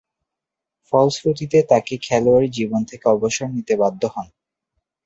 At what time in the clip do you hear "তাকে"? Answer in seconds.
1.69-1.93